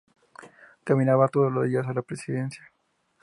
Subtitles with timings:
[0.83, 2.73] Caminaba todos los días a la Presidencia.